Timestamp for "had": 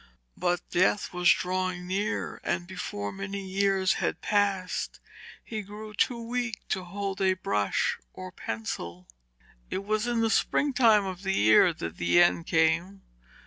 4.01-4.19